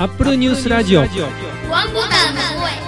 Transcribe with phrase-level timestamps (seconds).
[0.00, 2.78] アップルニュースラジオワンボタンの声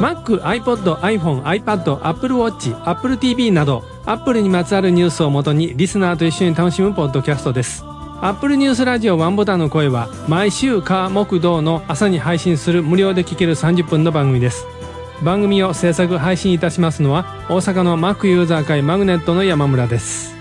[0.00, 7.82] Mac、iPod、iPhone、iPad、Apple Watch、Apple TV など Apple にまつわるニュースをもとにリスナーと一緒に楽しむポッドキャストです。
[8.22, 14.66] アップルニュースラジオワンボタンの声は毎週火木土の朝に配信する無料で聴ける30分の番組です
[15.22, 20.34] 番組を制作配信いたしますのは大阪の Mac ユーザー会マグネットの山村です。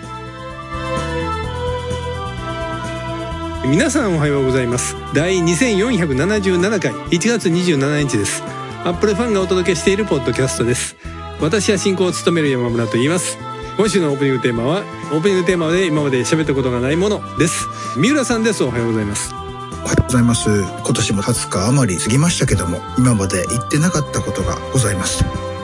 [3.66, 4.96] 皆さんおはようございます。
[5.14, 8.42] 第2477回1月27日です。
[8.86, 10.96] アップルファンがお届けしているポッドキャストです。
[11.42, 13.38] 私は進行を務める山村と言います。
[13.78, 14.80] 今週のオープニングテーマは
[15.12, 17.68] オープニングテーマで今まで喋ったことがないものです。
[17.98, 18.64] 三浦さんです。
[18.64, 19.49] おはようございます。
[19.84, 20.50] おはようございます。
[20.50, 25.24] 今年も20日余り過ぎましたけども、今まで言ってなかったことがございます。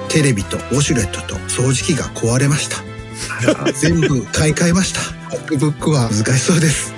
[0.10, 2.78] テレビとウォシュレットと掃除機が壊れました。
[3.74, 5.02] 全部買い替えました。
[5.36, 6.94] MacBook は難しそうです。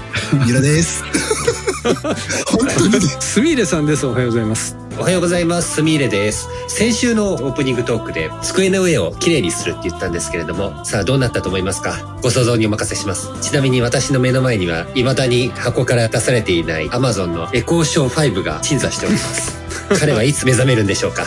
[0.45, 1.03] ミラです。
[2.47, 3.01] 本当に。
[3.19, 5.75] すみれさんですおはようございますおはようございます。
[5.75, 6.49] すみいれです。
[6.67, 12.17] 先週のオープニングトークで机の上をきれいにするって言ったんですけれども、さあどうなったと思いますか？
[12.23, 13.29] ご想像にお任せします。
[13.41, 19.55] ちなみに私の目の前には未だに箱から出されていない Amazon のエコーショー5が鎮座しております。
[19.99, 21.25] 彼はいつ目覚めるんでしょうか？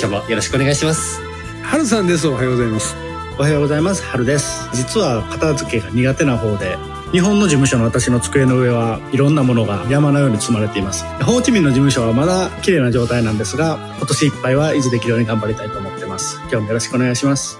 [0.00, 1.20] 今日もよろしくお願いします。
[1.62, 2.96] はるさんですおはようございます
[3.38, 4.02] おはようございます。
[4.02, 4.68] 春です。
[4.74, 6.76] 実は片付けが苦手な方で、
[7.12, 11.04] 日本の事務所の私の机の上はいろんなものが山のように積まれています。
[11.22, 16.38] ホーチミンの事務所はまだ綺麗な状態なんですが、今年いっぱいは維持できるように頑張りたいと思ってます。
[16.44, 17.58] 今日もよろしくお願いします。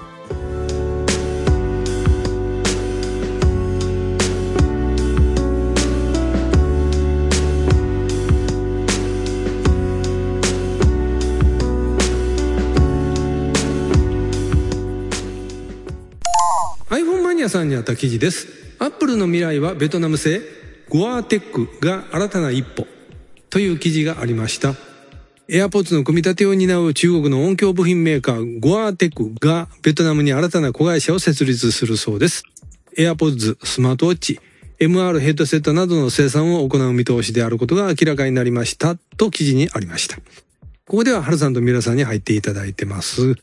[16.89, 18.72] iPhone マニアさんにあった記事です。
[18.83, 20.43] アップルの未来はベトナム製
[20.89, 22.85] ゴアテックが新たな一歩
[23.49, 24.75] という記事がありました。
[25.49, 32.43] AirPods の組み立てを担う中国の音響部品メーカーゴアテックがベトナムに新たな子会社を設立するそうです。
[32.99, 34.41] AirPods、スマートウォッチ、
[34.81, 40.17] MR ヘッドセットなどの生産を行う見通しであることが明らかになりましたと記事にありました。
[40.17, 43.37] ここではハルさんとミラさんに入っていただいてます。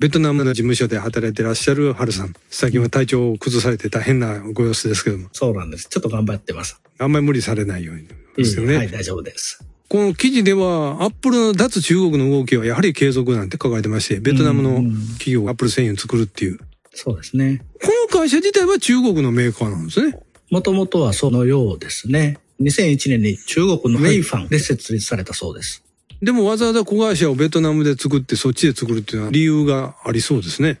[0.00, 2.32] ベトナムの事務所で働いてらっしゃるハルさん。
[2.48, 5.28] 最近は体調を崩されて大変なご様子ですけども。
[5.32, 5.90] そうなんです。
[5.90, 6.80] ちょっと頑張ってます。
[6.96, 8.76] あんまり無理されないようにですよね。
[8.78, 9.62] はい、大丈夫です。
[9.88, 14.76] この記事では、アップルの脱中国の動きはやはり継続なんて書かれてまして、ベトナムの
[15.18, 16.58] 企業がアップル製品を作るっていう。
[16.94, 17.62] そうですね。
[17.82, 20.18] この会社自体は中国のメーカーなんですね。
[20.50, 22.38] もともとはそのようですね。
[22.62, 25.84] 2001年に中国のメイファンで設立されたそうです。
[26.22, 30.78] でもわざわざ子会社をベトナムで作ってそっちで作るっていうのは理由がありそうですね。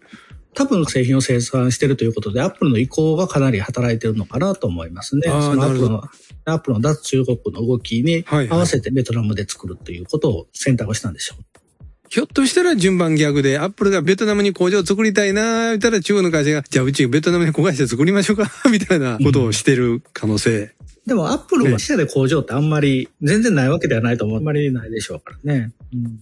[0.54, 5.22] 多分製品を生産しているということで、アップルの意向がかなり働いているのかなと思いますね。
[5.28, 6.02] そのアップルの、
[6.44, 11.44] アップルの脱中国の動きに合わせてベトナムで作るということを選択したんでしょう。
[12.10, 20.74] ひょっとしたら順番逆で、アップルがベトナムに工場を作りたいなー、言ったら中国の会社が、じゃあうちベトナムに子会社作りましょうか、 みたいなことをしてる可能性。
[21.06, 24.38] でもアップルは自社で工場ってあんまり全然ないわけではないと思う。
[24.38, 25.72] あんまりないでしょうからね。
[25.94, 26.20] うん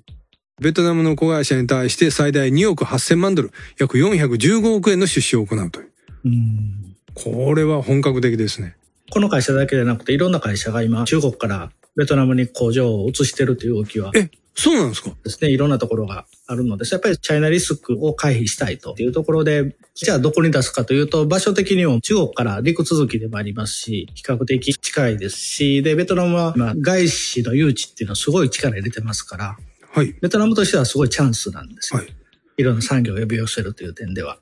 [0.61, 5.89] ベトナムの子会社に対して最大2億8000万ドル、約415億円の出資を行うという。
[6.25, 8.77] うんこれは本格的ですね。
[9.11, 15.11] この会社だけでなくていろんな会社が今中国からベトナムに工場を移してるという動きはえ、そうなんですか？
[15.23, 16.95] ですね、いろんなところがあるのです。
[16.95, 29.57] やっぱりチャイナリスクを回避したいというところで、じゃあどこに出すかというと、場所的にも中国から陸続きでもありますし、比較的近いですし、で、ベトナムは今外資の誘致っていうのはすごい力入れてますから、
[29.93, 30.15] はい。
[30.21, 32.01] ベトナムとしてはすごいチャンスなんですよ。
[32.01, 32.15] はい。
[32.57, 34.39] いろんな産業を呼び寄せるという点では。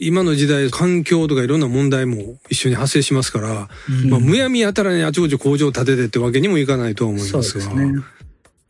[0.00, 3.68] 今の時代、環境とかいろんな問題も一緒に発生しますから、
[4.08, 7.54] まあ、むやみやたらにあちこち工場を建ててってわけにもいかないとは思いそうまが。
[7.54, 7.92] ですすね。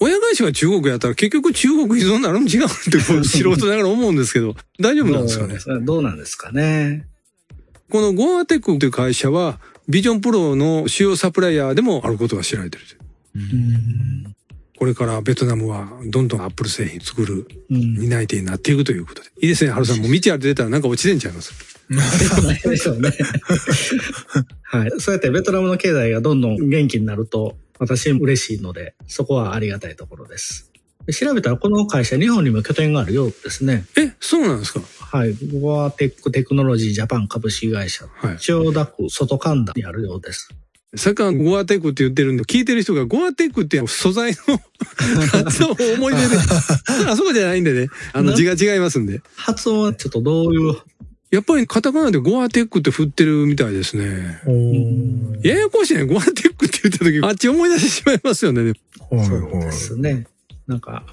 [0.01, 5.85] 親会社が中国やったら結局中国依存になるん違うってこう素人ながら思うんですけど、 大丈夫なんですかね？
[5.85, 6.51] どうなんですか？
[6.53, 7.07] ね？
[7.91, 12.85] このゴアテックという会社は、ビジョンプロの主要サプライヤーでもあることが知られてる
[13.35, 14.35] う。
[14.81, 17.97] これからベトナムはどんどんアップル製品作るうん。
[17.99, 19.29] 担い手になっていくということで。
[19.43, 19.99] いいですね、ハルさん。
[20.01, 21.53] もう道歩いてたらなんか落ちてんちゃいます？
[21.91, 23.13] ではないでしょうね。
[24.63, 24.91] はい。
[24.99, 30.71] そうやってベトナムの経済がどんどん元気になると、私嬉しいので、そこはありがたいところです。
[31.05, 33.85] で調べたらこの会社、日本にも拠点があるようですね。
[33.99, 34.81] え、そうなんですか？
[34.99, 35.35] はい。
[35.61, 38.39] ゴアテックテクノロジージャパン株式会社、はい。
[38.39, 40.49] 千代田区外神田にあるようです。
[40.97, 44.61] さっきからゴアテックって言ってるんで、聞いてる人がゴアテックって素材の
[45.45, 46.37] 発音を思い出で、
[47.09, 49.21] あそこじゃないんでね、あの字が違いますんで。
[49.37, 50.77] 発音はちょっとどういう、
[51.31, 54.41] やっぱりカタカナでゴアテックって振ってるみたいですね。
[55.45, 56.03] ややこしいね。
[56.03, 58.63] ゴアテックって言った時、あっち思い出してしまいますよね。
[58.63, 59.73] はいそうではい。
[59.73, 60.27] すね。
[60.67, 61.05] なんか、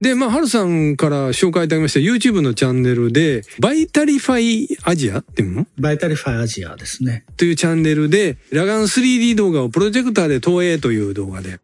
[0.00, 5.66] で、まあ、ハルさんから紹介いただきました YouTube のチャンネルで、バイタリファイアジアっていうの？
[5.76, 7.24] バイタリファイアジアですね。
[7.36, 11.58] というチャンネルで、裸眼 3D 動画をプロジェクターで投影という動画で、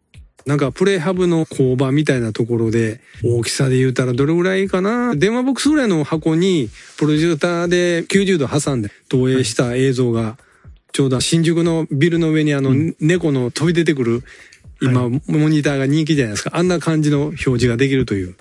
[0.46, 5.14] なんかプレイハブの工場みたいなところで、大きさで言うたらどれぐらいかな？
[5.14, 10.38] 電話ボックスぐらいの箱に、プロジェクターで90度挟んで投影した映像が、
[10.90, 14.24] ちょうど新宿のビルの上にあの、猫の飛び出てくる、
[14.82, 16.50] 今、モニターが人気じゃないですか。
[16.54, 18.34] あんな感じの表示ができるという、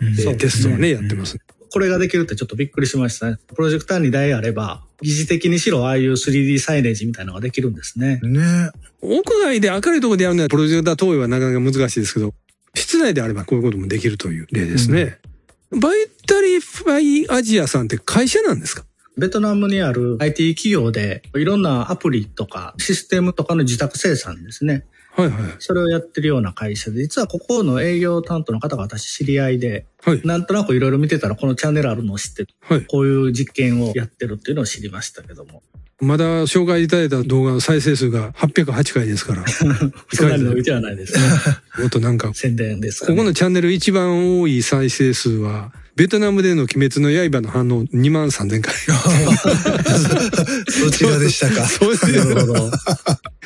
[0.00, 1.38] えーそうテストをね、やってます。
[1.70, 3.36] これができるってちょっとびっくりしましたね。
[3.54, 8.20] プロジェクター2台あれば、疑似的にしろああいう 3D サイネージみたいなのができるんですね。
[8.22, 8.70] ね
[9.00, 12.32] 屋外で明るいところでやるのはプロジェクター投影はなかなか難しいですけど、
[12.74, 15.18] 室内であればこういうこともできるという例ですね。
[15.70, 18.84] バイタリファイアジアさんって会社なんですか？
[19.16, 24.84] ベトナムにある IT 企業で、いろんなアプリとかシステムとかの自宅生産ですね。
[25.16, 25.42] はいはい。
[25.58, 30.20] それをやってるような会社で、実はここの営業担当の方が私知り合いで、はい。
[30.24, 32.84] なんとなくいろいろ見てたらこのチャンネルあるのを知って、はい。
[32.86, 35.62] こういう実験をやってるっていうのを知りましたけども。
[36.00, 39.44] まだ紹介いただいた動画の再生数が808回ですから。
[40.12, 41.20] そんなに伸びてはないですね。
[41.78, 43.12] もっとなんか、宣伝ですか、ね。
[43.14, 48.74] ここのチャンネル一番多い再生数は、ベトナムでの鬼滅の刃の反応2万3000回。
[50.68, 51.66] そちらでしたか。
[51.70, 52.70] そうですねなるほど。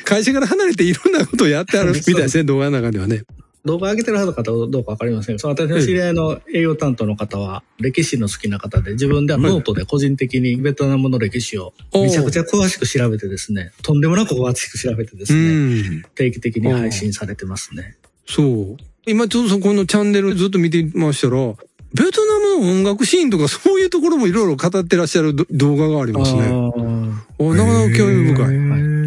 [0.09, 3.21] 会社から離れていろんなことをやってある みたいですね、動画の中ではね。
[3.65, 16.03] 動画上げてる方かどうかわかりませんが、その私の知り合いの営業担当の方は、歴史の好きな方で、自分ではノートで個人的にベトナムの歴史をめちゃくちゃ詳しく調べてですね、とんでもなく詳しく調べてですうね、ん。
[16.15, 17.97] 定期的に配信されてますね。
[18.25, 18.77] そう。
[19.05, 21.53] 今ちょうどそこのチャンネルずっと見てましたら、
[21.93, 26.39] ベトナムの音楽シーンとかそういうところもいろいろ語ってらっしゃるど動画がありますね。
[26.41, 28.55] なかなか興味深い。
[28.55, 28.98] うん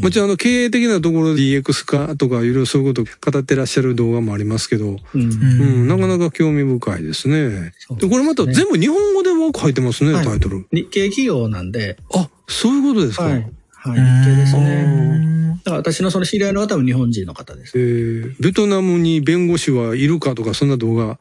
[0.00, 7.72] もちろんあの経営的なところで DX 化とかいろいろそういうことを語ってらっしゃる動画もありますけど、うんうん、なかなか興味深いですね。
[7.98, 10.66] で、これまた全部日本語でも書いてますね、はいタイトル。
[10.72, 13.24] 日系企業なんで、あ、そういうことですか。
[13.24, 13.50] はい。
[13.90, 15.28] はい、日系ですね。
[15.64, 17.78] だから私のその知り合いの方も日本人の方です。
[17.78, 21.18] えー、ベトナムに弁護士はいるかとかそんな動画、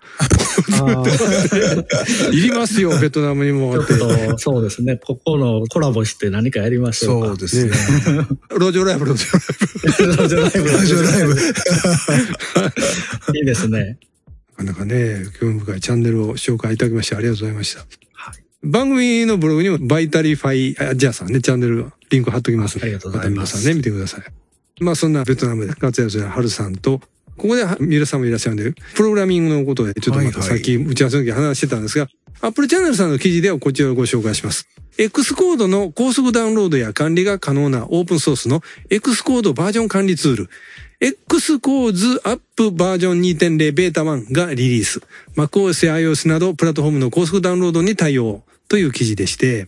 [2.31, 3.83] いりますよ、ベトナムにも。
[3.83, 4.97] ちょっと、そうですね。
[4.97, 7.27] ここのコラボして何かやりましょうか。
[7.29, 7.71] そうですね。
[8.51, 9.25] 路上ライブ、路上
[10.07, 10.23] ライブ。
[10.23, 10.71] ラジオライブ。
[10.71, 11.33] ラジオライブ。
[13.37, 13.97] いいですね。
[14.57, 18.06] なかなかね、興味深いチャンネルを紹介いただきましてありがとうございました。
[18.61, 22.85] はい番組のブログにもバイタリファイアジアさんね、チャンネルリンク貼っときますので。
[22.85, 24.83] ありがとうございますまた皆さんね、見てください。
[24.83, 26.99] まあそんなベトナムで活躍するハルさんと、
[27.37, 32.07] ここでは三浦さんもいらっしゃるんで、プログラミングのことでちょっとまたさっき打ち合わせの時話してたんですが、
[32.41, 34.67] アップルチャンネルさんの記事ではこちらをご紹介します。
[34.97, 40.49] X コードの高速ダウンロードや管理が可能なオープンソースの X コードバージョン管理ツール、
[40.99, 45.01] X コーズアップバージョン2.0ベータ1がリリース。
[45.35, 49.67] MacOS や iOS などプラットフォームの高速ダウンロードに対応という記事でして、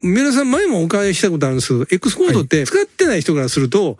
[0.00, 3.98] 皆さん前もお伺いしたことあるんですけど、X コードって使ってない人からすると、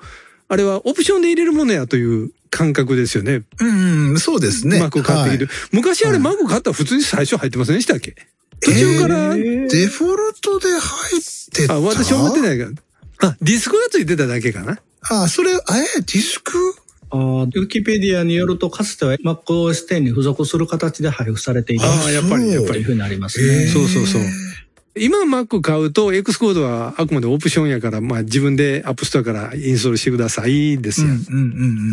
[0.48, 3.42] あれはオプションで入れるものやという感覚ですよね。
[3.60, 4.80] うんうん、そうですね。
[4.80, 5.54] マック買ってきて。
[5.72, 8.14] 昔あれはいマック買ったら普通に最初入ってませんでしたっけ？
[8.60, 11.74] 途中から、はいデフォルトで入ってた？
[11.74, 13.28] あ、私思ってないから。
[13.28, 14.80] あ、ディスクがついてただけかな。
[15.10, 16.52] あ、それ、え、ディスク
[17.10, 22.88] あーウィキペディアによると、かつては MacOS X に付属する形で配布されていたああ、やっぱり、やっぱりというふ。
[22.90, 23.66] うになりますね。
[23.66, 24.22] そうそうそう。
[24.94, 31.08] 今 Mac 買うと X コードはあくまでオプションやから、まあ自分で App Store からインストールしてくださいですよ。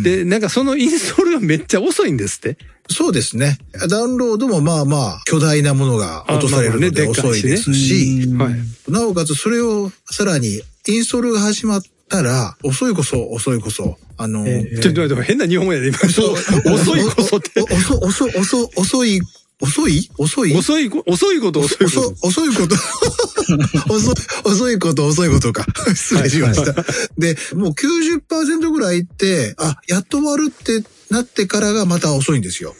[0.02, 2.58] で、なんかそのインストールがめっちゃ遅いんですって。
[2.90, 3.58] そうですね。
[3.88, 8.54] ダウンロードもまあまあ、巨大なものが落とされるのであまあまあねでっかいしね遅いですし、うんはい。
[8.88, 15.98] なおかつそれをさらにインストールが始まったら、遅いこそ遅いこそ、あの、ええちょっと待って、変な日本語やで、今。
[16.10, 16.34] そう
[16.74, 17.62] 遅いこそって。
[17.62, 17.64] お
[18.06, 19.20] 遅い、遅い、遅い、遅い、
[19.62, 20.10] 遅い？
[20.18, 20.54] 遅い？
[20.56, 22.16] 遅いこ、遅いこと、遅いこ遅と。
[22.26, 22.74] 遅いこと。
[23.92, 24.14] 遅い、
[24.44, 25.66] 遅いこと、遅いことか。
[25.94, 26.72] 失礼しました。
[27.18, 32.74] で、もう90%ぐらいって、あ、やっと終わるってなってからがまた遅いんですよ。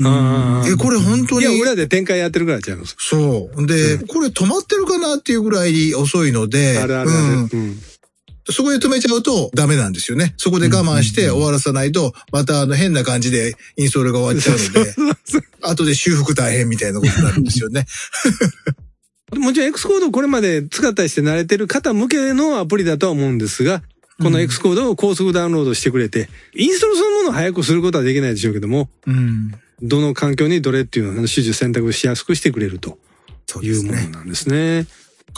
[0.00, 0.04] え、
[0.76, 1.46] これ本当に？
[1.46, 2.94] いや、裏で展開やってるからちゃいます。
[2.98, 3.66] そう。
[3.66, 7.58] で、これ止まってるかなっていうぐらい遅いので、あるあるあうんる。
[7.58, 7.80] うん。
[8.50, 10.34] そこで止めちゃうとダメなんですよね。
[10.36, 17.86] そこで我慢して終わらさないと、またあの変な感じでインストールが終わっちゃうので、後で修復大変みたいなことになるんですよね。
[19.36, 23.82] もちろん X コードこれまで使ったりして慣れてる方向けのアプリだとは思うんですが、
[24.20, 29.52] この X コードを高速ダウンロードしてくれて、インストールそのものを早くすることはできないでしょうけども、うん。
[29.80, 32.98] どの環境にどれっていうのを指示選択しやすくしてくれると
[33.62, 34.10] いうもの。
[34.10, 34.86] なんですね。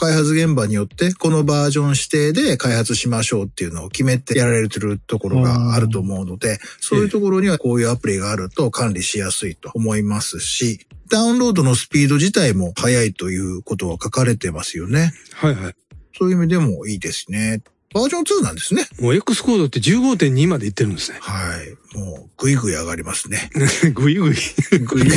[0.01, 15.13] 開発現場によって、このバージョン指定で開発しましょうっていうのを決めてやられてるところがあると思うので、そういうところにはこういうアプリがあると管理しやすいと思いますし、ダウンロードのスピード自体も速いということは書かれてますよね。
[15.35, 15.75] はいはい。
[16.17, 17.61] そういう意味でもいいですね。
[17.93, 18.87] バージョン2なんですね。
[18.99, 21.19] もう X コードって15.2までいってるんですね。
[21.21, 21.57] は
[21.93, 21.97] い。
[21.97, 23.51] もう、ぐいぐい上がりますね。
[23.93, 24.35] ぐいぐい。
[24.79, 25.11] ぐいぐい。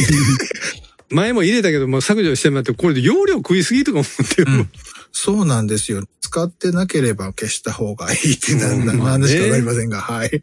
[1.11, 4.53] 前も入れたけど、もう削除してもらって、これで容量食いすぎとか思ってる。
[4.53, 4.71] うん
[5.17, 6.03] そうなんですよ。
[6.21, 10.43] 使ってなければ消した方がいいってな、うんなまあね話しかわかりませんが、はい。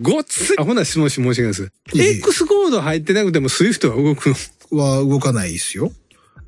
[0.00, 0.54] ごっつい。
[0.60, 1.72] アホな質問し申し訳ないです。
[2.18, 4.28] X コード入ってなくても Swift は動く
[4.70, 4.80] の？
[4.80, 5.90] は動かないですよ。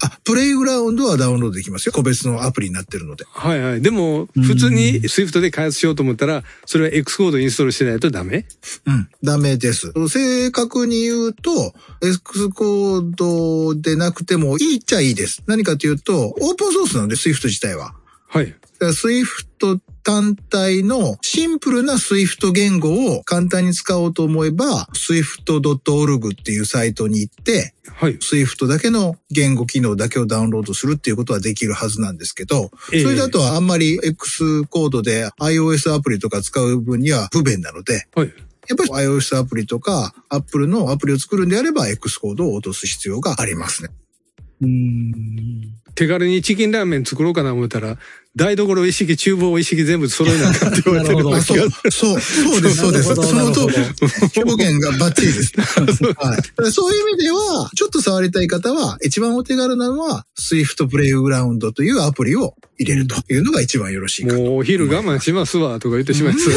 [0.01, 1.93] あ、プレイグラウンドはダウンロードできますよ。
[1.93, 3.25] 個別のアプリになってるので。
[3.29, 3.83] はいはい。
[3.83, 8.47] でも、普通に Swift で開発しようと思ったら、それは X コードインストールしてないとダメ？
[8.87, 9.09] うん。
[9.25, 9.93] ダメです。
[10.09, 15.43] 正確に言うと、X コードでなくてもいいっちゃいいです。
[15.47, 17.95] 何かというと、オープンソースなので、Swift 自体は。
[18.29, 18.55] はい。
[20.03, 28.17] 単体のシンプルな Swift 言語を簡単に使おうと思えば、swift.org っていうサイトに行って、はい。
[28.19, 38.33] Swift だけの言語機能だけをダウンロードするっていうことはできるはずなんですけど、ええそれだとあんまり X コードで iOS アプリとか使う分には不便なので、はい。
[38.69, 43.91] やっぱり iOS アプリとか Apple のアプリを作るんであれば X コードを落とす必要がありますね。
[44.61, 45.79] うん。
[45.99, 47.99] 手軽にチキンラーメン作ろうかな思ったら、
[48.37, 53.15] 台所一式、厨房一式全部揃えなあかんって言われてるようなあそう気がする。、そう、そうです、そうです。
[53.17, 53.47] そのとなる
[54.37, 55.53] 表現 がバッチリです。
[55.57, 56.39] は
[56.69, 56.71] い。
[56.71, 64.41] そういう意味では、ちょっと触りたい方は、一番お手軽なのは、Swift Playground というアプリを入れるというのが一番よろしいかと。
[64.41, 66.49] もうお昼我慢しますわ、とか言ってしまいます。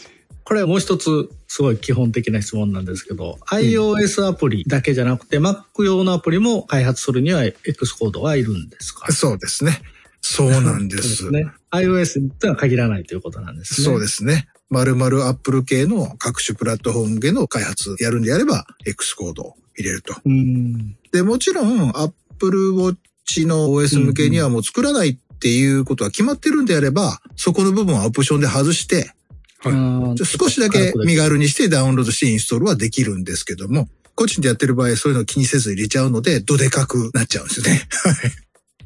[0.50, 9.12] これはもう一つすごい基本的な質問なんですけど、iOS アプリだけじゃなくて Mac 用のアプリも開発するには X コードがいるんですか？
[9.12, 9.80] そうですね。
[10.20, 10.96] そうなんで。
[10.98, 11.46] そうですすね。
[11.70, 13.84] iOS とは限らないということなんですね。
[13.84, 14.48] そうですね。
[14.70, 20.16] まるまる Apple 系の各種プラットフォーム系の開発やるんであれば、X コードを入れると。
[20.24, 20.96] うん。
[21.12, 29.12] で、もちろん Apple Watch の OS 向けにはもう作らないっていうことは決まってるんであれば、そこの部分はオプションで外して、
[29.62, 37.88] はい少しだけ身軽にしてダウンロードしてインストールはできるんですけども、個人でやってる場合そういうのを気にせず入れちゃうので、どでかくなっちゃうんですよね。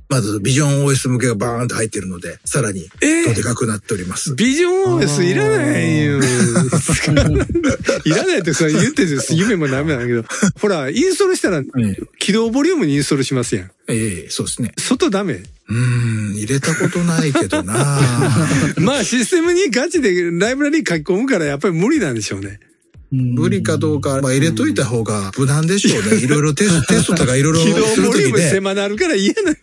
[0.09, 4.35] はいまず、ビジョン OS 向けがバーンと入ってるので、さらに、えどでかくなっております。
[4.35, 6.19] ビジョン OS いらないよ。
[8.05, 10.25] いらないってさ、言ってて夢もダメなんだけど。
[10.61, 11.63] ほら、インストールしたら、
[12.19, 13.71] 起動ボリュームにインストールしますやん。
[13.89, 14.73] ええそうですね。
[14.79, 15.43] 外ダメ。
[15.69, 17.75] うーん、入れたことないけどな
[18.79, 22.61] まあ、システムにガチでライブラリ書き込むから、やっぱり無理なんでしょうね。
[23.11, 26.17] 無理かどうか、まあ入れといた方が無難でしょうね。
[26.17, 28.39] いろいろテス テストとかいろいろ起動ボリューム。
[28.39, 29.55] 狭なるから嫌な。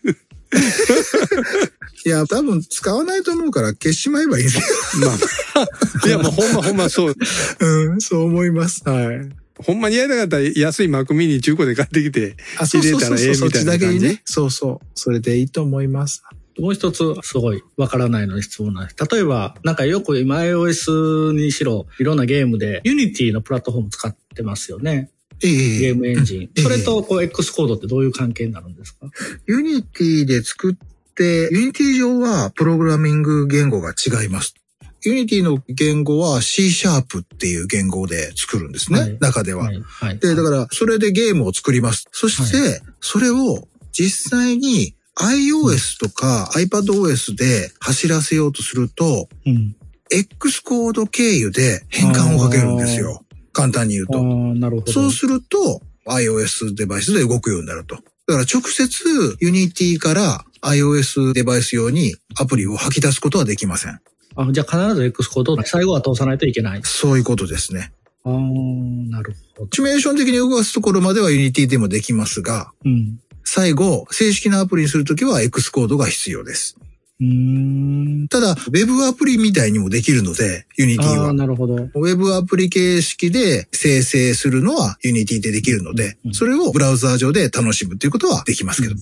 [2.06, 5.18] いや、多分使わないと思うから消しちまえばいいんですまあ
[5.56, 5.62] ま
[6.04, 7.08] あ、 いやもうほんまほんまそう。
[7.10, 7.16] よ。
[7.60, 8.82] うん、そう思います。
[8.86, 9.30] はい。
[9.64, 13.80] ほんまにやりたかったら安い Mac mini 中古で買ってきて入れたらええそうそうそう、そっみたいな感じ？
[13.80, 14.22] ちだけにね。
[14.26, 14.86] そうそう。
[14.96, 16.24] それでいいと思います。
[16.60, 18.96] もう一つすごいわからないのに質問なんです。
[19.12, 25.12] 例えば、なんかよく今 iOS にしろ、いろんなゲームで Unity のプラットフォーム使ってますよね。
[25.44, 26.42] ええゲームエンジン。
[26.44, 29.08] ええそれとこう X コードってどういう関係になるんですか？
[29.48, 30.76] ユニティで作っ
[31.16, 34.56] て、ユニティ上はプログラミング言語が違います。
[35.04, 39.00] ユニティの言語は C シャープっていう言語で作るんですね。
[39.00, 39.64] はい中では。
[39.64, 39.82] はい。
[39.82, 40.20] はい。
[40.20, 42.08] で、だから、それでゲームを作ります。
[42.12, 49.76] そして、それを実際に iOS とか iPadOS で走らせようとすると、うん。
[50.12, 53.26] X コード経由で変換をかけるんですよ。
[53.54, 54.20] 簡単に言うと。
[54.20, 54.92] ー、なるほど。
[54.92, 57.96] そうすると、iOS デバイスで動くようになると。
[57.96, 64.00] だから直接 Unity から iOS デバイス用にアプリを吐き出すことはできません。
[64.36, 66.82] あじゃあ必ず X コードを最後は通さないといけない。
[66.84, 67.92] そういうことですね。
[68.24, 69.70] ああ、なるほど。
[69.74, 73.20] シミュレーション的に動かすところまでは Unity でもできますが、うん。
[73.44, 76.78] 最後、正式なアプリにするときは X コードが必要です。
[77.22, 78.28] うーん。
[78.30, 81.34] ただ、ウェブアプリみたいにもできるので、Unity ああ、は。
[81.34, 81.76] なるほど。
[81.76, 88.96] ウェブアプリ形式で生成するのは Unity でできるのでう、んそれをブラウザー上で楽しむっていうことはできますけど、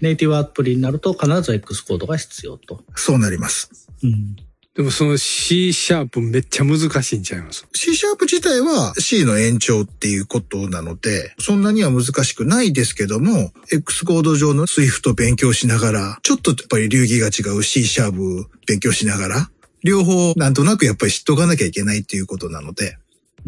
[0.00, 2.82] ネイティブアプリになると必ず X コードが必要と。
[2.94, 3.70] そうなります。
[4.02, 4.36] うん。
[4.78, 19.50] でもその C シャープめっちゃ難しいんちゃいます？C シャープ自体は C の延長っていうことなので、そんなには難しくないですけども、X コード上の Swift 勉強しながら、ちょっとやっぱり流儀が違う C シャープ勉強しながら、
[19.82, 22.98] 両方なんとなくやっぱり知っとかなきゃいけないっていうことなので。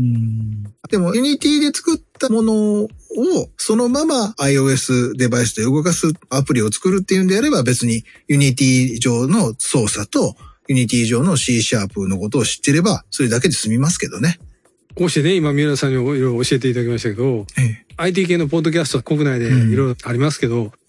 [0.00, 0.64] うん。
[0.90, 2.88] でも Unity で作ったものを
[3.56, 10.34] そのまま iOS デバイスで動かすアプリを作るっていうんであれば別に Unity 上の操作と
[10.68, 14.38] Unity 上の C シャープのことを知ってればそれだけで済みますけどね。
[14.96, 20.79] こうしてね、今、三浦さんにいろいろ教えていただきましたけど、ええ IT 系のポッドキャストは国内でいろいろありますけど、ええ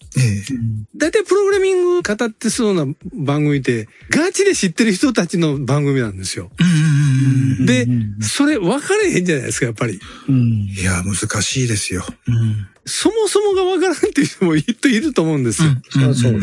[0.96, 6.52] 大体プログラミング語ってそうな番組って、ガチで知ってる人たちの番組なんですよ。
[6.60, 7.88] うんうんうんうんで、
[8.22, 10.00] それ分かれへんじゃないですか、やっぱり。
[10.28, 10.36] うん。
[10.36, 12.04] いや、難しいですよ。
[12.28, 15.70] うんそもそもが分からんっていう人もいるいると思うんですよ。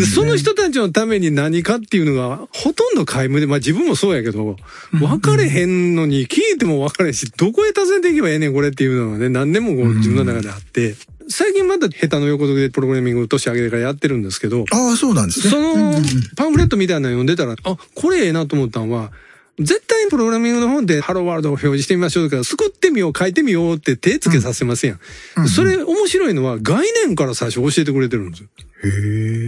[0.07, 4.57] その人たちのために何かっていうのが、ほとんど皆無で、まあ自分もそうやけど、
[4.93, 10.95] 分かれへんのに、聞いても分かれへんし、どこへ訪ねていけばええねん、これっていうのがね、何年もこう自分の中であって、
[11.31, 15.51] 最近また下手の横取りでプログラミングを年上げてからやってるんですけど、ああ、そうなんですね。
[15.51, 15.93] その
[16.37, 19.13] パンフレットみたいなの読んでたら、あ、これええなと思ったのは、
[19.59, 25.49] 絶対にプログラミングの本でハローワールドを表示してみましょうとか、作ってみよう、書いてみようって手つけさせますやん。
[25.49, 28.49] それ面白いのは概念から最初教えてくれてるんですよ。
[28.85, 28.89] へ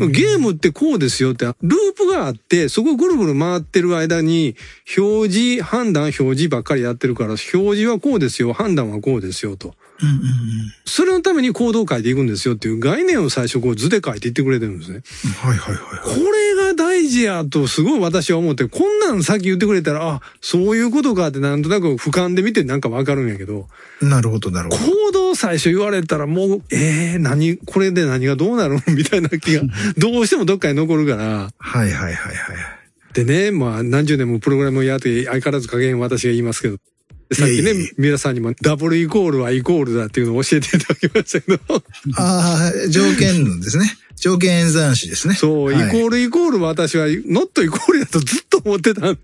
[0.05, 0.09] え。
[0.09, 1.57] ゲームってこうですよって、ルー
[1.97, 4.57] プがあって、そこぐるぐる回ってる間に、
[4.99, 9.75] 表示、判断、表示ばっかりやってるから、表示はこうですよ、判断はこうですよと。
[10.03, 10.21] うんうんうん
[10.87, 15.03] それのためにコードを書いていくんですよっていう概念を最初こう図で書いていってくれてるんですね。
[15.41, 16.25] はいはいはいはい。
[16.25, 23.69] これが大事やとすごい私は思って、こんなんさっき言ってくれたら、あ、そういうことかってなんとなく俯瞰で見てなんかわかるんやけど、
[24.01, 24.91] なるほどなるほコど。
[25.11, 29.63] ードを最初言われたらもう、えー、何、これで何がどうなるのみたいな気が、
[29.99, 31.51] どうしてもどっかに残るから。
[31.59, 32.15] はいはいはいはい。
[33.13, 36.77] でね、まあ何十年もプログラムをやって相変わらず加減私が言いますけど、
[37.29, 41.83] でさっきね皆さんにもダブルイコールはイコールだっていうのを教えていただきましたけど、
[42.17, 43.85] ああ、条件のですね。
[44.21, 45.35] 条件演算子ですね。
[45.35, 49.01] そう、はいイコールイコールは私はノットイコールやとずっと思ってた。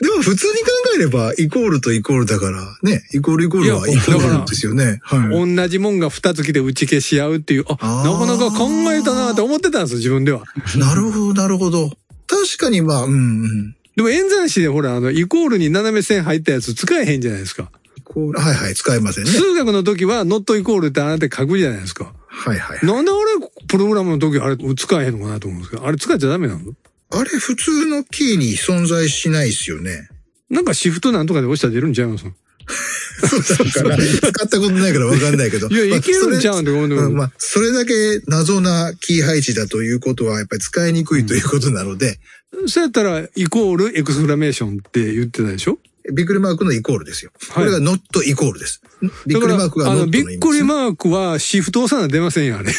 [0.00, 4.98] でも普通に考えれば、イコールとイコールだから、ね、イコールイコールはいイコールですよね。
[5.02, 5.56] はい。
[5.56, 10.42] 同じもんが二月で打ち消し合うっていう、あ、あーなかなか考えたなって思ってたんですよ、自分では。
[10.76, 11.90] なるほど、なるほど。
[12.26, 13.16] 確かに、まあ、うん、う
[13.46, 13.76] ん。
[13.94, 17.70] でも演算子でほら、あの、イコールに斜め線入ったやつ使えへんじゃないですか。
[18.10, 19.30] イコール、はいはい、使えませんね。
[19.30, 22.12] 数学の時はノットイコールってあなた書くじゃないですか。
[22.26, 22.86] はいはい。
[22.86, 23.20] なんであれ、
[23.68, 26.72] プログラムの時あれ使えへんのかなと思うんですけど、あれ使っちゃダメなの？
[27.12, 30.08] あれ、普通のキーに存在しないですよね。
[30.48, 35.68] なんかシフトなんとかで押したら出るんちゃいますだから、 使ったことないからわかんないけど。
[35.68, 42.18] いや、いけるんちゃうんって思うんだけどうんまあ、それだけ謎なキー配置だということは、やっぱり使いにくいということなので、
[42.66, 45.78] そうやったら、イコールエクスクラメーションって言ってたでしょ？
[46.12, 47.30] びっくりマークのイコールですよ。
[47.50, 48.82] はいこれが not イコールです。
[49.26, 50.64] びっくりマークがだから not あの、のびっくり意味です。
[50.64, 52.72] マークはシフト押さな出ませんよ、あれ。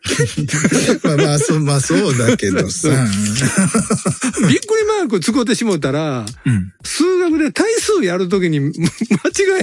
[1.04, 2.88] まあまあ、そう、まあそうだけどさ。
[2.88, 6.72] びっくりマーク使ってしもたら、うん。
[6.82, 8.72] 数学で対数やるときに 間違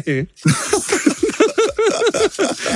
[0.06, 0.28] えへん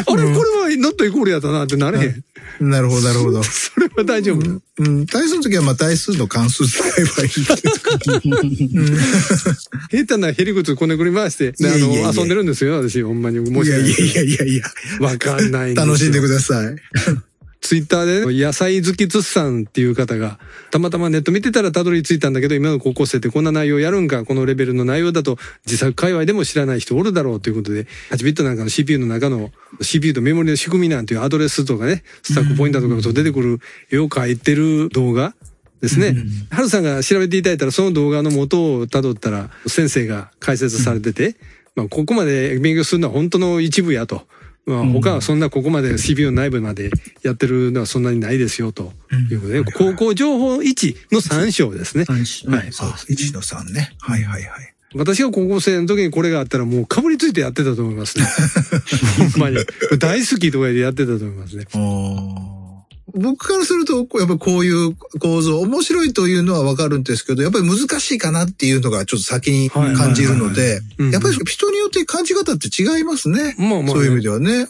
[0.08, 2.24] あれ、これはノットイコールやったなってなれへん。
[2.70, 3.44] なるほど、なるほど。
[3.44, 4.62] それは大丈夫。
[4.80, 7.56] うん、対数の時はまあ対数の関数使えばいいけど。
[9.92, 13.46] 下手なヘリクツこねくり回して、であの、遊んでるんですよ、私、ほんまに。
[13.46, 14.66] 申いやいやいやいやいや。
[15.00, 16.76] わかんない楽しんでください。
[17.62, 20.40] ツイッターで、野菜好きつっさんっていう方が、
[20.72, 33.60] たまたまネット見てたらたどり着いたんだけど、今の高校生ってこんな内容やるんか、このレベルの内容だと、自作界隈でも知らない人おるだろうということで、8ビットなんかの CPU の中の CPU とメモリの仕組みなんていうアドレスとかね、スタックポインターとかが出てくる
[33.92, 35.36] 絵を描いてる動画
[35.82, 36.16] ですね。
[36.50, 41.36] ハルさんが調べていただいたら、その動画の元を辿ったら、先生が解説されてて、
[41.76, 44.28] まあ、ここまで勉強するのは本当の一部やと。
[44.66, 46.92] まあ、他はそんなここまで CPU の内部まで
[47.24, 48.94] やってるのはそんなにないですよ、と
[49.32, 52.06] いうことで、高校情報1の3章ですね。
[52.06, 53.96] 三種はいそうあ、1の3ね。
[54.00, 54.74] はいはいはい。
[54.94, 58.26] 私が高校生の時にこれがあったらもうかぶりついてやってたと思いますね。
[59.32, 59.58] ほんまに。
[60.00, 61.66] 大好きとかでやってたと思いますね。
[63.14, 73.56] 僕からすると、こうやっぱりこういう構造、面白いというのはわかるんですけど、やっぱり難しいかなっていうのがちょっと先に感じるのでうん、やっぱり人によって感じ方って違いますね。
[73.58, 74.68] まあまあそういう意味ではね。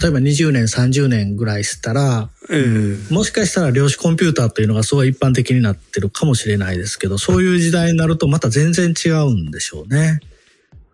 [0.00, 2.64] 例えば20年、30年ぐらいしたら、え
[3.10, 10.20] えもしかしたら量子コンピューターというのがすごい一般的になってるかもしれないですけど、そういう時代になるとまた全然違うんでしょうね。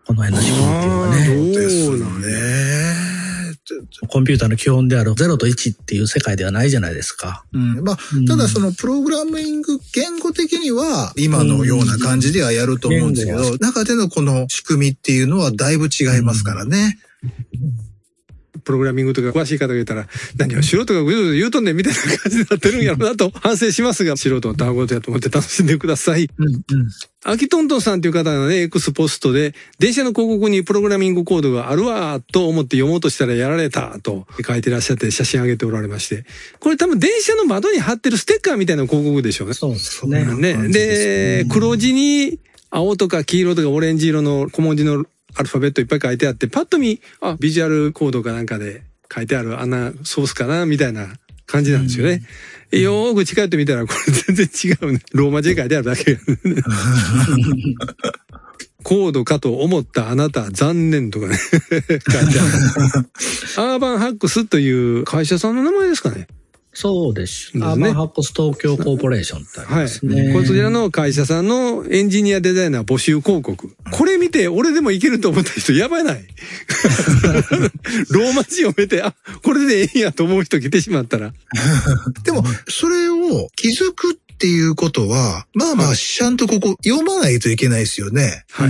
[0.05, 1.27] この辺の仕組みっていうのはね。
[1.27, 1.89] どうです
[2.27, 3.08] ね。
[4.07, 7.45] コンピューターの基本である0と1っていう世界ではないじゃないですか。
[7.53, 7.83] うん。
[7.83, 16.97] まあ、ただそのプログラミング言語的には今のような感じではやると思うんですけうんど、中でのこの仕組みっていうのはだいぶ違いますからね。
[18.59, 26.29] プログラミングとか詳しい方がいたら、何を素人がぐずぐず言うとんねんみたいな感じになってるんやろうなと反省しますが、素人のたわごとやと思って楽しんでください。
[26.37, 26.61] うんうん。
[27.25, 36.25] アキトントンさんという方がね、X ポストで、電車の広告にプログラミングコードがあるわと思って読もうとしたらやられたと書いてらっしゃって写真上げておられまして。
[36.59, 39.53] これ多分電車の窓に貼ってるステッカーみたいな広告でしょうね。
[39.53, 40.23] そうですね。
[40.23, 40.69] ね。
[40.69, 51.07] で、黒字に青とか黄色とかオレンジ色の小文字のアルファベットいっぱい書いてあって、パッと見、あ、ビジュアルコードかなんかで書いてあるあんなソースかなみたいな
[51.45, 52.21] 感じなんですよね。
[52.71, 55.01] よーく近寄ってみたら、これ全然違うね。
[55.13, 56.19] ローマ字で書いてあるだけ。
[58.83, 61.37] コードかと思ったあなた残念とかね。
[61.41, 62.29] 書いてある。
[63.57, 66.27] アーバンハックスという会社さんの名前ですかね。
[66.71, 67.47] そうです。
[67.47, 69.83] ですねアーバンハックス東京コーポレーションってありはい。
[69.83, 70.33] ますね。
[70.33, 73.75] こちらの会社さんのエンジニアデザイナー募集広告。
[73.91, 76.25] これ見て、俺でもいけると思った人やばいない。
[78.11, 81.33] ローマ字読めて、あ、これでええんやと思う人来てしまったら。
[82.23, 88.45] でも、それを気づくっていうことは、まあまあ、ちゃんとここ読まないといけないですよね。
[88.51, 88.69] はい。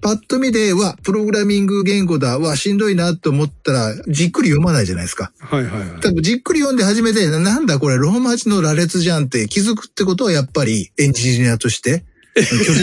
[0.00, 5.32] パッと見で、は、プログラミング言語だ、わ、しんどいなと思ったら、じっくり読まないじゃないですか。
[5.38, 6.00] はいはいはい。
[6.00, 12.04] 多分じっくり読んで初めて、なんだこれ、ローマ字の羅列じゃんって気づくってことは、やっぱりエンジニアとして、
[12.38, 12.74] 拒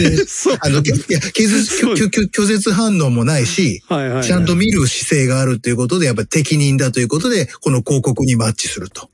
[2.46, 4.24] 絶、 反応もないし、はいはいはい。
[4.24, 9.10] ちゃんと見る姿勢があるっていうことで、やっぱり適任だということで、この広告にマッチすると。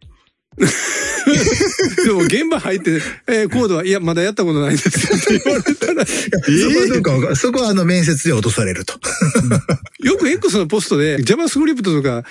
[2.05, 6.13] でも現場入って、えーコードは、いや、まだやったことないですって言われたら、 そ
[6.71, 8.95] こはどうかわかそこはあの面接で落とされると。
[10.01, 12.25] よく X のポストで JavaScript とか、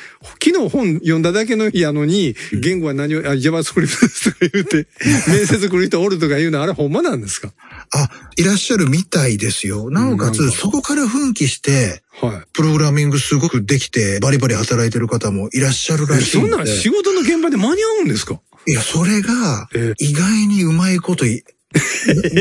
[0.43, 4.87] 昨日本読んだだけのやのに、言語は何を、あ、JavaScript ですとか言って、
[5.27, 7.51] 面接来る人おるとか言うの、あれほんまなんですか？
[7.93, 9.89] あ、いらっしゃるみたいですよ。
[9.89, 16.07] なおかつ、そこから奮起して、はプログラミングすごくできて、バリバリ働いてる方もいらっしゃるい。
[16.07, 16.47] らしいんで。
[16.47, 18.39] えそんなん仕事の現場で間に合うんですか？
[18.67, 21.43] いや、それがえ、意外にうまいことい、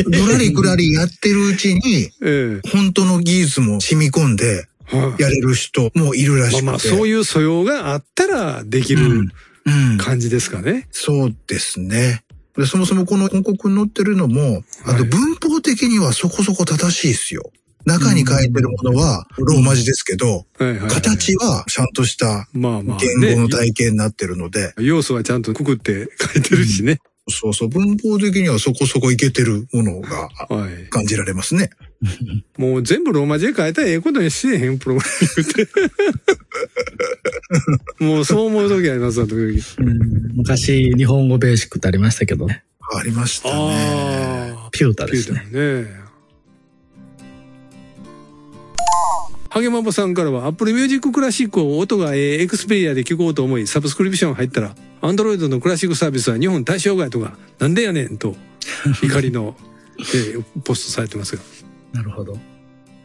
[0.06, 5.22] のらりくらりやってるうちに、ええ本当の技術も染み込んで、はい。
[5.22, 6.62] やれる人もいるらしくて。
[6.64, 9.28] まあまあ、そういう素養があったらできるうん。
[9.66, 9.98] うん。
[9.98, 10.88] 感じですかね。
[10.90, 12.24] そうですね。
[12.56, 17.52] でそもそもこの広告に載ってるのも、あはいと文法的にはそこそこ正しいですよ。
[17.84, 20.90] 中に書いてるものはローマ字ですけど、はいはいはい。
[20.90, 26.98] 形はちゃんとしたまあまあ、言語の体系になってるので、要素はちゃんとくくって書いてるしね。
[27.28, 30.88] そうそう、文法的にはそこそこいけてるものがはい。
[30.90, 31.70] 感じられますね。
[32.56, 35.68] もう全部ローマ字で書いたらええことにしてへん、プログラミングって。
[38.04, 39.50] もうそう思う時ありますわ、時々。
[39.78, 42.64] うん昔、日本語ベーシックってありましたけどね。
[42.92, 43.54] ありましたね。
[43.54, 44.70] ああ。
[44.72, 45.44] ピュータピュですね。
[45.50, 46.09] ーターね。
[49.50, 58.36] ハゲマボさんからは Apple Music クラシックを音がええエクスペリアで聴こうと思いサブスクリプション入ったら Android のクラシックサービスは日本対象外とかなんでやねんと
[59.02, 59.56] 怒りの、
[59.98, 61.42] えーポストされてますが
[61.92, 62.38] なるほど。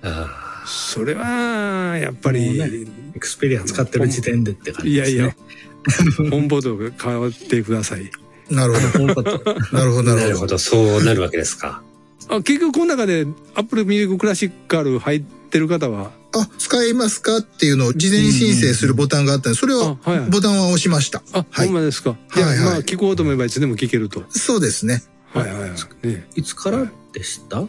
[0.03, 2.69] あそれはやっぱり、ね
[3.15, 6.25] エクスペリア使ってる時点でって感いやいじですね。
[6.25, 8.11] や本ボードが変わってください
[8.49, 8.79] なるほ。
[8.79, 9.05] ど。
[9.05, 10.15] なるほど、あ、 なるほど。
[10.15, 10.57] なるほど。
[10.59, 11.81] そうなるわけですか。
[12.27, 17.37] あ結局この中で Apple Music クラシック入ってる方はあ、使いますか？
[17.37, 19.97] っていうのを事前申請するボタンがあったんで、それを
[20.29, 21.23] ボタンは押しました。
[21.33, 21.67] あ、はい。
[21.67, 22.11] ほんまですか。
[22.11, 22.59] はいはい。
[22.59, 24.23] まあ聞こうと思えばいつでも聞けると。
[24.29, 25.03] そうですね。
[25.33, 26.07] はいはいはい。
[26.07, 26.27] ね。
[26.35, 27.67] いつからでした ?1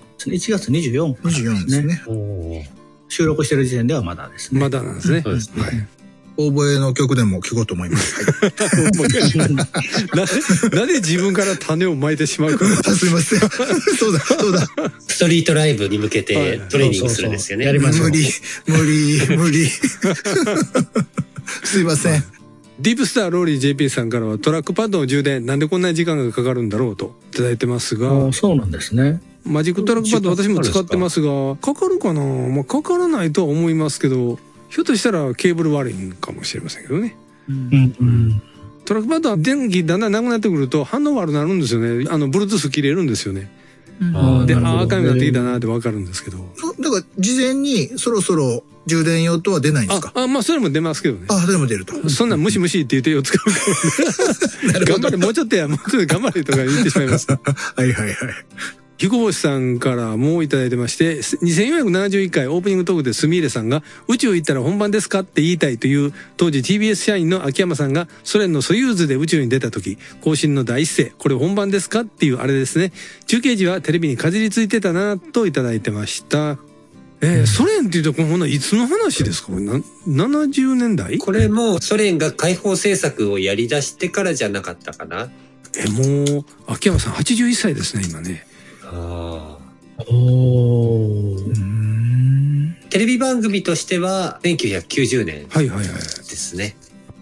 [0.51, 2.71] 月24から24ですね。
[3.09, 4.61] 収録してる時点ではまだですね。
[4.61, 5.23] まだなんですね。
[5.23, 5.89] そうですね。
[6.37, 6.49] はい。
[6.49, 8.25] 大声の曲でも聴こうと思います。
[8.25, 8.93] はい
[10.17, 12.67] なで なんで自分から種をまいてしまうか。
[12.87, 13.41] あすいません。
[13.41, 14.67] そうだ、そうだ。
[15.07, 17.65] ストリートライブに向けてはいトレーニングするんですよね。
[17.67, 19.67] そうそうそうやりましょう無理、無理、無理。
[21.65, 22.25] すいません。
[22.79, 29.21] ディープスターローリー JP さんからはトラックパッドの充電なんでこんなに時間がかかるんだろうといただいてますが、あそうなんですね。
[29.45, 32.21] マジックトラックパッド私も使ってますが、かかるかな？
[32.23, 34.39] まあかからないとは思いますけど、
[34.77, 37.17] ひょっとしたらケーブル悪いんかもしれませんけどね。
[37.49, 38.43] うんうん。
[38.85, 42.07] トラックパッドは電気だんだんなくなってくると反応悪くなるんですよね。
[42.11, 43.51] あの、Bluetooth 切れるんですよね。
[43.99, 46.37] で、ああ、あーなるほど赤になってきたなってわかるんですけど。
[46.37, 50.13] だから、事前にそろそろ充電よとは出ないんですか？
[50.15, 51.25] あ、あまあそれも出ますけどね。
[51.31, 52.11] あ、でも出ると。
[52.11, 53.39] そんなんムシムシって言ってよ使う
[54.71, 57.27] から、 ね、頑張れ、もうちょっとや、もうちょっと頑張れとか言ってしまいます。
[57.33, 57.41] はい
[57.81, 58.17] はいはい。
[58.99, 72.93] 彦星さんからもういただいてまして、2471回オープニングトークでスミーレさんが宇宙行ったら本番ですかって言いたいという当時 TBS 社員の秋山さんがソ連のソユーズで宇宙に出た時、更新の第一声、これ本番ですかっていうあれですね。
[73.27, 76.59] 中継時はテレビにかじりついてたなといただいてました。
[77.21, 79.49] えー、ソ連っていうと、このいつの話ですか？
[79.53, 79.75] これな
[80.07, 85.31] ?70 年代これもソ連が解放政策をやり出してからじゃなかったかな。
[85.79, 88.47] え、もう、秋山さん81歳ですね、今ね。
[88.93, 89.59] あ
[90.09, 91.37] お
[92.91, 95.89] テレビ番組としては1990年はいはいはい。
[95.89, 96.77] ですね。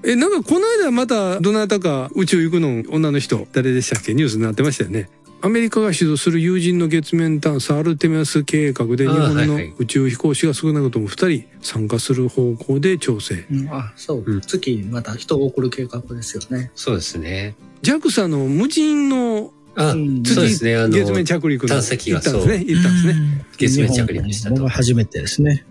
[0.05, 4.15] え、なんかこの間またどなたか宇宙行くの女の人、誰でしたっけ？
[4.15, 5.09] ニュースになってましたよね。
[5.41, 13.45] アメリカが主導する有人の月面探査アルテミアス計画で日本の宇宙飛行士が少なくとも2人参加する方向で調整。
[13.51, 14.25] うんあ、そう。
[14.27, 16.71] うん月にまた人を送る計画ですよね。
[16.75, 17.57] そうですね。
[17.83, 20.77] JAXA の無人のあ、うんそうですね。
[20.77, 22.65] あの、月面着陸の探査機が行ったんですね。
[22.65, 23.47] 行ったんですね。
[23.57, 25.65] 月面着陸したと初めてですね。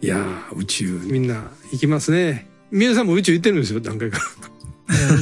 [0.00, 2.48] いやー、宇宙みんな行きますね。
[2.70, 4.20] 皆さんも宇宙行ってるんですよ、何回か。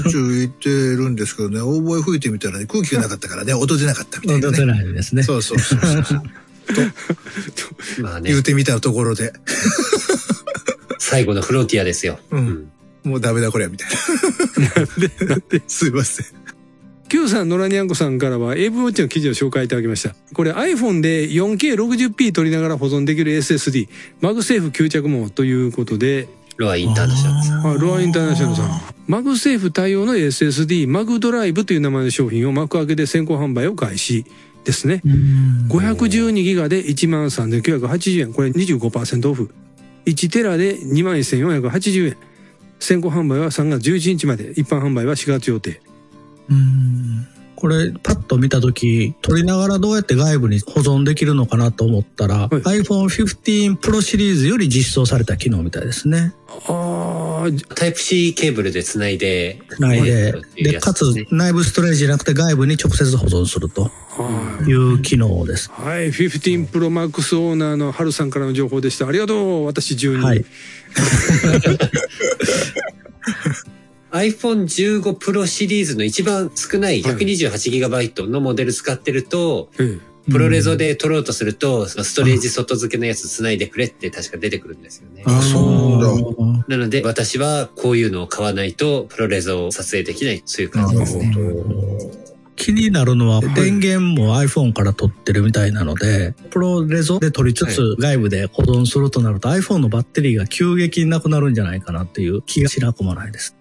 [0.06, 4.72] 宇宙行ってるんですけどね、大声吹いてみたら、ね、空気がなかったからね、音出なかったみたいな、出てね。
[4.72, 5.22] ないですね。
[5.22, 6.22] そうそうそうそう。
[8.02, 9.32] まあね言う、てみたところで、
[10.98, 12.18] 最後のフロンティアですよ。
[12.30, 12.36] う。
[12.36, 12.70] うんん。
[13.04, 13.88] もうダメだこりゃ、みたい
[15.20, 15.26] な。
[15.28, 16.26] なんで、すいません。
[17.08, 20.14] Q さん、野良にゃんこさんからは AV ウォッチの記事を紹介いただきました。
[20.34, 23.88] これ iPhone で 4K60p 撮りながら保存できる SSD、
[24.20, 27.52] マグセーフ吸着もということで、ロアインターナショナルです。
[27.52, 28.80] あロアインターナショナルさん。
[29.06, 34.24] マグセーフ対応の SSD、マグドライブという名前の商品を幕開けで先行販売を開始
[34.64, 35.00] ですね。
[35.68, 38.32] 512ギガで13,980円。
[38.32, 39.50] これ25%オフ。
[40.06, 42.16] 1テラで21,480円。
[42.80, 44.52] 先行販売は3月11日まで。
[44.52, 45.80] 一般販売は4月予定。
[46.50, 52.48] うんこれ、パッと見たとき、撮りながらどうやって外部に保存できるのかなと思ったら、はい
[52.82, 56.34] iPhone 15 Pro シリーズより実装された機能みたいですね。
[56.68, 63.90] ああ、タイプ C ケーブルで繋いで、ないで持ってるっていうで、かつ内部ストレージじゃなくて外部に直接保存するとは
[64.66, 65.70] いいう機能です。
[65.72, 69.08] はい、15 Pro Max オーナーのハルさんからの情報でした。
[69.08, 70.20] ありがとう、私12。
[70.20, 70.44] はい。
[74.10, 79.98] iPhone 15 Pro シリーズの一番少ない 128GB のモデル使ってると、え
[80.30, 85.22] プロレゾで撮ろうとすると、そのストレージ外付けのやつ繋いでくれって確か出てくるんですよね。
[85.24, 86.64] あそうだ。
[86.66, 91.32] なので私はこういうのを買わないとプロレゾを撮影できない、そういう感じですね。
[92.56, 103.55] 気になるのは、はい電源も iPhone から撮ってるみたいなので、プロレゾで撮りつつ外部で保存するとなると iPhone のバッテリーが急激になくなるんじゃないかなっていう気がしなくもないです。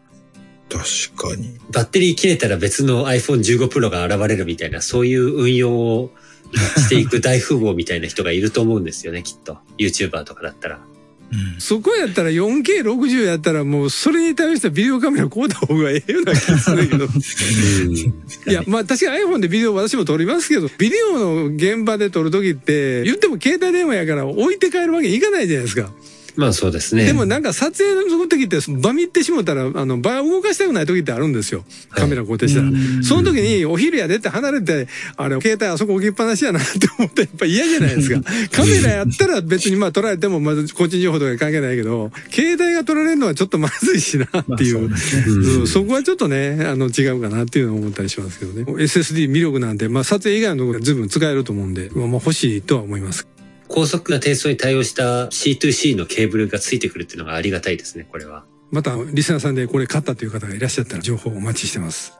[0.69, 1.57] 確かに。
[1.71, 6.11] バッテリー切れたら別の iPhone 15 Pro が現れるみたいな、そういう運用を
[6.53, 9.57] していく 大富豪みたいな人がいると思うんですよね、きっと。
[9.77, 10.79] YouTuber とかだったら。
[11.31, 17.05] うんそこやったら 4K60 やったらもうそれに対してビデオカメラ買うた方がええような気がするけど。
[18.47, 25.91] いや、まあ確かに iPhone でビデオ私も撮りますけど、ビデオの現場で撮るときって、言っても携帯電話やから置いて帰るわけにいかないじゃないですか。
[26.35, 27.05] まあそうですね。
[27.05, 31.63] でもなんか撮影の時って場見ってしもたら、あの、場を動かしたくない時ってあるんですよ。
[31.89, 32.69] カメラ固定したら。
[33.03, 38.21] その時にお昼やでって離れて、あれ、携帯あそこ置きっぱなしやなって思ってやっぱ嫌じゃないですか。
[38.51, 44.89] カメラやったら別にまあ撮られてもまず個人情報とか関係ないけど、携帯が撮られるのはちょっとまずいしなっていう。
[44.89, 48.63] まあそうそこはちょっとね、あの、違うかなっていうのを思ったりしますけどね。
[48.63, 53.34] SSD 魅力なんて、まあ撮影以外のところで随分使えると思うんで、まあ欲しいとは思います。
[53.67, 58.43] 高速な転送に対応した C2C のケーブルがついてくるっていうのがありがたいですね、これは。
[58.71, 62.13] また、リスナーさんでこれ買ったという方がいらっしゃったら情報をお待ちしてます。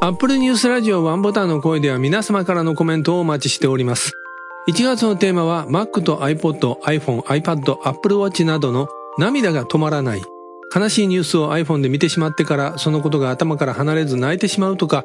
[0.00, 4.12] アップルニュースラジオワンボタンの声では皆様からのコメントをお待ちしております。
[4.68, 8.86] 1月のテーマは Mac と iPod、iPhone、iPad、Apple Watch などの
[9.18, 10.22] 涙が止まらない。
[10.72, 15.04] 悲しいニュースを iPhone で見てしまってからそのことが頭から離れず泣いてしまうとか、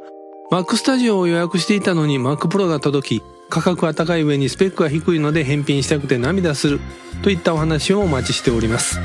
[0.51, 6.79] Mac スタジオを予約していたのに Mac Pro が届き、価格は高い上にスペックが低いので返品したくて涙する
[7.23, 8.99] といったお話をお待ちしております。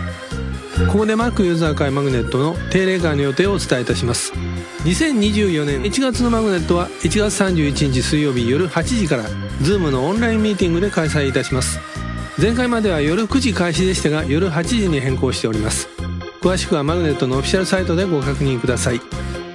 [0.87, 4.33] ここで Mac ユーザー会マグネットの定例会の予定をお伝えいたします。
[4.85, 9.25] 2024年1月のマグネットは1月31日水曜日夜8時から
[9.61, 11.81] Zoom のオンラインミーティングで開催いたします。
[12.41, 15.89] 前回までは夜9時開始でしたが夜8時に変更しております。
[16.41, 19.01] 詳しくはマグネットのオフィシャルサイトでご確認ください。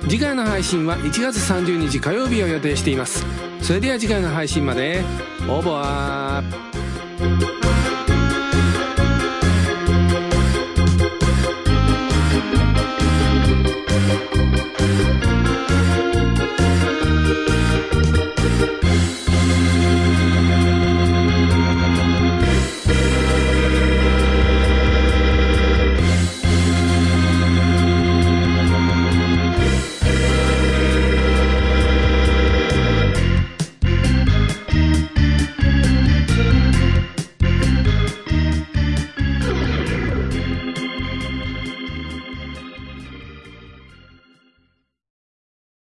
[0.09, 3.25] 次回の配信は1月30日火曜日を予定しています。
[3.61, 5.03] それでは次回の配信まで。
[5.47, 7.72] オーバー